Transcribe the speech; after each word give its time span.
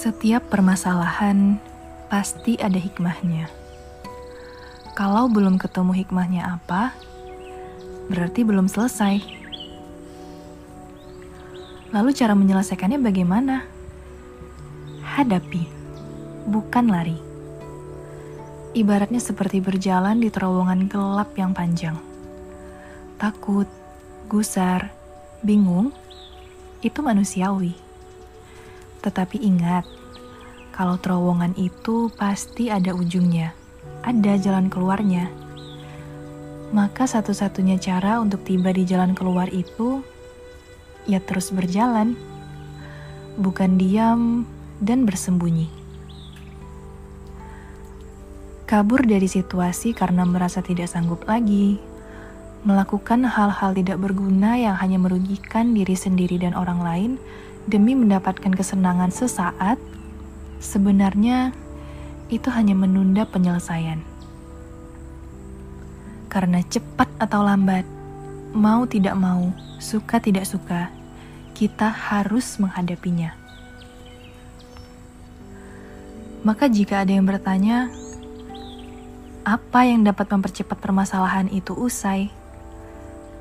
Setiap 0.00 0.48
permasalahan 0.48 1.60
pasti 2.08 2.56
ada 2.56 2.80
hikmahnya. 2.80 3.52
Kalau 4.96 5.28
belum 5.28 5.60
ketemu 5.60 5.92
hikmahnya 5.92 6.56
apa, 6.56 6.96
berarti 8.08 8.40
belum 8.40 8.64
selesai. 8.64 9.20
Lalu 11.92 12.16
cara 12.16 12.32
menyelesaikannya 12.32 12.96
bagaimana? 12.96 13.68
Hadapi, 15.04 15.68
bukan 16.48 16.88
lari. 16.88 17.20
Ibaratnya 18.72 19.20
seperti 19.20 19.60
berjalan 19.60 20.16
di 20.16 20.32
terowongan 20.32 20.88
gelap 20.88 21.36
yang 21.36 21.52
panjang. 21.52 22.00
Takut, 23.20 23.68
gusar, 24.32 24.96
bingung, 25.44 25.92
itu 26.80 27.04
manusiawi 27.04 27.89
tetapi 29.00 29.40
ingat, 29.40 29.88
kalau 30.70 30.96
terowongan 30.96 31.56
itu 31.60 32.08
pasti 32.16 32.72
ada 32.72 32.92
ujungnya, 32.96 33.52
ada 34.00 34.36
jalan 34.36 34.72
keluarnya. 34.72 35.28
Maka 36.70 37.04
satu-satunya 37.04 37.82
cara 37.82 38.22
untuk 38.22 38.46
tiba 38.46 38.70
di 38.70 38.86
jalan 38.86 39.12
keluar 39.12 39.50
itu 39.50 40.00
ya 41.04 41.18
terus 41.18 41.50
berjalan, 41.50 42.14
bukan 43.40 43.76
diam 43.80 44.46
dan 44.78 45.04
bersembunyi. 45.04 45.68
Kabur 48.70 49.02
dari 49.02 49.26
situasi 49.26 49.90
karena 49.98 50.22
merasa 50.22 50.62
tidak 50.62 50.86
sanggup 50.86 51.26
lagi, 51.26 51.82
melakukan 52.62 53.26
hal-hal 53.26 53.74
tidak 53.74 53.98
berguna 53.98 54.54
yang 54.54 54.78
hanya 54.78 55.00
merugikan 55.00 55.74
diri 55.74 55.98
sendiri 55.98 56.38
dan 56.38 56.54
orang 56.54 56.80
lain 56.84 57.12
demi 57.66 57.92
mendapatkan 57.92 58.54
kesenangan 58.54 59.12
sesaat, 59.12 59.76
sebenarnya 60.62 61.52
itu 62.30 62.48
hanya 62.48 62.78
menunda 62.78 63.26
penyelesaian. 63.26 64.00
Karena 66.30 66.62
cepat 66.62 67.10
atau 67.18 67.42
lambat, 67.42 67.82
mau 68.54 68.86
tidak 68.86 69.18
mau, 69.18 69.50
suka 69.82 70.22
tidak 70.22 70.46
suka, 70.46 70.88
kita 71.58 71.90
harus 71.90 72.56
menghadapinya. 72.62 73.34
Maka 76.40 76.70
jika 76.72 77.04
ada 77.04 77.12
yang 77.12 77.28
bertanya, 77.28 77.92
apa 79.44 79.84
yang 79.84 80.06
dapat 80.06 80.30
mempercepat 80.30 80.78
permasalahan 80.78 81.50
itu 81.52 81.74
usai? 81.76 82.32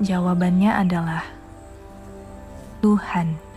Jawabannya 0.00 0.72
adalah 0.72 1.22
Tuhan. 2.80 3.49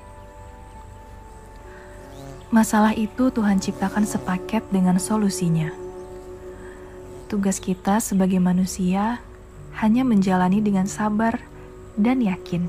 Masalah 2.52 2.92
itu 2.98 3.32
Tuhan 3.32 3.62
ciptakan 3.64 4.04
sepaket 4.04 4.66
dengan 4.74 5.00
solusinya. 5.00 5.72
Tugas 7.32 7.58
kita 7.64 8.04
sebagai 8.04 8.38
manusia 8.44 9.24
hanya 9.80 10.04
menjalani 10.04 10.60
dengan 10.60 10.86
sabar 10.86 11.40
dan 11.96 12.22
yakin. 12.22 12.68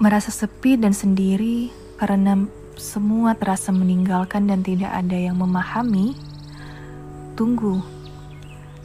Merasa 0.00 0.34
sepi 0.34 0.80
dan 0.80 0.90
sendiri 0.90 1.70
karena 2.00 2.48
semua 2.74 3.38
terasa 3.38 3.70
meninggalkan 3.70 4.50
dan 4.50 4.66
tidak 4.66 4.90
ada 4.90 5.14
yang 5.14 5.38
memahami. 5.38 6.18
Tunggu, 7.38 7.82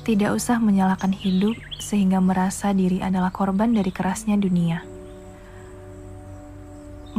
tidak 0.06 0.38
usah 0.38 0.58
menyalahkan 0.58 1.14
hidup 1.14 1.58
sehingga 1.78 2.22
merasa 2.22 2.74
diri 2.74 3.02
adalah 3.02 3.34
korban 3.34 3.74
dari 3.74 3.90
kerasnya 3.90 4.38
dunia 4.38 4.99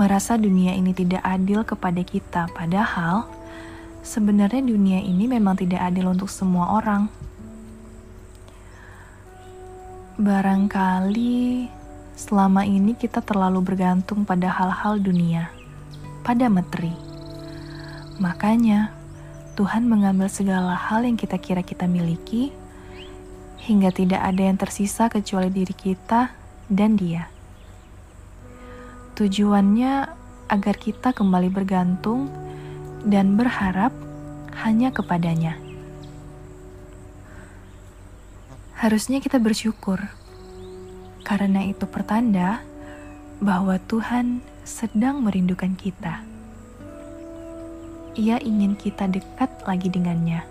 merasa 0.01 0.41
dunia 0.41 0.73
ini 0.73 0.97
tidak 0.97 1.21
adil 1.21 1.61
kepada 1.61 2.01
kita, 2.01 2.49
padahal 2.57 3.29
sebenarnya 4.01 4.65
dunia 4.65 5.05
ini 5.05 5.29
memang 5.29 5.61
tidak 5.61 5.77
adil 5.93 6.17
untuk 6.17 6.33
semua 6.33 6.81
orang. 6.81 7.13
Barangkali 10.17 11.69
selama 12.17 12.65
ini 12.65 12.97
kita 12.97 13.21
terlalu 13.21 13.61
bergantung 13.61 14.25
pada 14.25 14.49
hal-hal 14.49 14.97
dunia, 14.97 15.53
pada 16.25 16.49
materi. 16.49 16.97
Makanya, 18.17 18.97
Tuhan 19.53 19.85
mengambil 19.85 20.33
segala 20.33 20.81
hal 20.81 21.05
yang 21.05 21.21
kita 21.21 21.37
kira 21.37 21.61
kita 21.61 21.85
miliki, 21.85 22.57
hingga 23.69 23.93
tidak 23.93 24.25
ada 24.25 24.49
yang 24.49 24.57
tersisa 24.57 25.13
kecuali 25.13 25.53
diri 25.53 25.77
kita 25.77 26.33
dan 26.73 26.97
Dia. 26.97 27.40
Tujuannya 29.21 30.09
agar 30.49 30.81
kita 30.81 31.13
kembali 31.13 31.53
bergantung 31.53 32.33
dan 33.05 33.37
berharap 33.37 33.93
hanya 34.65 34.89
kepadanya. 34.97 35.61
Harusnya 38.81 39.21
kita 39.21 39.37
bersyukur, 39.37 40.01
karena 41.21 41.69
itu 41.69 41.85
pertanda 41.85 42.65
bahwa 43.45 43.77
Tuhan 43.93 44.41
sedang 44.65 45.21
merindukan 45.21 45.77
kita. 45.77 46.25
Ia 48.17 48.41
ingin 48.41 48.73
kita 48.73 49.05
dekat 49.05 49.53
lagi 49.69 49.93
dengannya. 49.93 50.49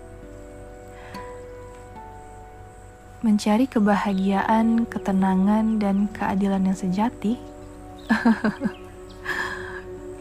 Mencari 3.26 3.66
kebahagiaan, 3.66 4.86
ketenangan, 4.86 5.82
dan 5.82 6.06
keadilan 6.14 6.70
yang 6.70 6.78
sejati 6.78 7.50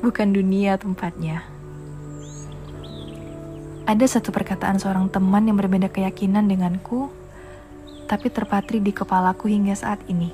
Bukan 0.05 0.29
dunia 0.31 0.77
tempatnya. 0.77 1.44
Ada 3.89 4.05
satu 4.05 4.29
perkataan 4.29 4.77
seorang 4.77 5.09
teman 5.09 5.50
yang 5.50 5.57
berbeda 5.57 5.89
keyakinan 5.89 6.45
denganku, 6.45 7.09
tapi 8.05 8.29
terpatri 8.29 8.77
di 8.77 8.94
kepalaku 8.94 9.50
hingga 9.50 9.73
saat 9.73 9.97
ini. 10.05 10.29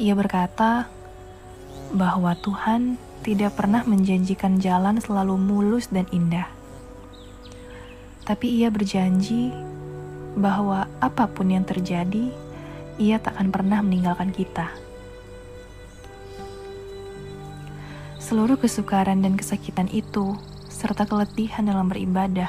Ia 0.00 0.18
berkata 0.18 0.90
bahwa 1.94 2.34
Tuhan 2.34 2.98
tidak 3.20 3.54
pernah 3.54 3.86
menjanjikan 3.86 4.58
jalan 4.58 4.98
selalu 4.98 5.38
mulus 5.38 5.86
dan 5.92 6.08
indah. 6.10 6.50
Tapi 8.26 8.58
ia 8.58 8.72
berjanji 8.72 9.52
bahwa 10.34 10.88
apa 11.02 11.28
pun 11.28 11.50
yang 11.50 11.66
terjadi, 11.66 12.32
ia 12.96 13.20
tak 13.20 13.36
akan 13.36 13.48
pernah 13.52 13.78
meninggalkan 13.84 14.32
kita. 14.32 14.79
Seluruh 18.30 18.62
kesukaran 18.62 19.26
dan 19.26 19.34
kesakitan 19.34 19.90
itu, 19.90 20.38
serta 20.70 21.02
keletihan 21.02 21.66
dalam 21.66 21.90
beribadah. 21.90 22.46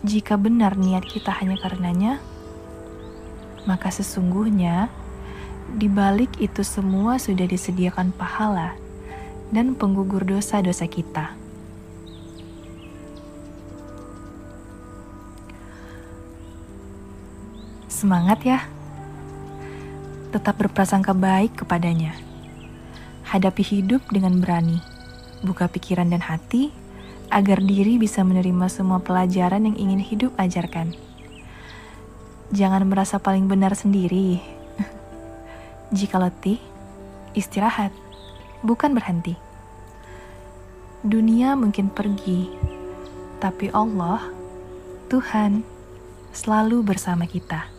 Jika 0.00 0.40
benar 0.40 0.80
niat 0.80 1.04
kita 1.04 1.28
hanya 1.28 1.60
karenanya, 1.60 2.24
maka 3.68 3.92
sesungguhnya 3.92 4.88
di 5.76 5.92
balik 5.92 6.40
itu 6.40 6.64
semua 6.64 7.20
sudah 7.20 7.44
disediakan 7.44 8.16
pahala 8.16 8.72
dan 9.52 9.76
penggugur 9.76 10.24
dosa-dosa 10.24 10.88
kita. 10.88 11.36
Semangat 17.92 18.40
ya! 18.40 18.64
Tetap 20.32 20.56
berprasangka 20.56 21.12
baik 21.12 21.60
kepadanya 21.60 22.35
hadapi 23.26 23.62
hidup 23.66 24.06
dengan 24.14 24.38
berani, 24.38 24.78
buka 25.42 25.66
pikiran 25.66 26.14
dan 26.14 26.22
hati 26.22 26.70
agar 27.26 27.58
diri 27.58 27.98
bisa 27.98 28.22
menerima 28.22 28.70
semua 28.70 29.02
pelajaran 29.02 29.66
yang 29.66 29.76
ingin 29.76 29.98
hidup 29.98 30.32
ajarkan. 30.38 30.94
Jangan 32.54 32.86
merasa 32.86 33.18
paling 33.18 33.50
benar 33.50 33.74
sendiri. 33.74 34.38
Jika 35.98 36.22
letih, 36.22 36.62
istirahat, 37.34 37.90
bukan 38.62 38.94
berhenti. 38.94 39.34
Dunia 41.02 41.58
mungkin 41.58 41.90
pergi, 41.90 42.46
tapi 43.42 43.74
Allah, 43.74 44.22
Tuhan, 45.10 45.66
selalu 46.30 46.86
bersama 46.86 47.26
kita. 47.26 47.75